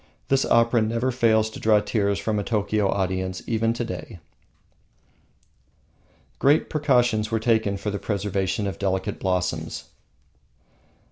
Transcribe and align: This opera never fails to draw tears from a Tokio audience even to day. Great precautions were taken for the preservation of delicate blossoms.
This 0.29 0.45
opera 0.45 0.81
never 0.81 1.11
fails 1.11 1.47
to 1.51 1.59
draw 1.59 1.79
tears 1.79 2.17
from 2.17 2.39
a 2.39 2.43
Tokio 2.43 2.89
audience 2.89 3.43
even 3.45 3.71
to 3.73 3.85
day. 3.85 4.19
Great 6.39 6.71
precautions 6.71 7.29
were 7.29 7.39
taken 7.39 7.77
for 7.77 7.91
the 7.91 7.99
preservation 7.99 8.65
of 8.65 8.79
delicate 8.79 9.19
blossoms. 9.19 9.89